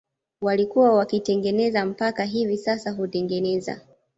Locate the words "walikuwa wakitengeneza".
0.41-1.85